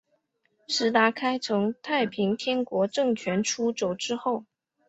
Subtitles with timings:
[0.67, 4.45] 石达开从太平天国政权出走之后。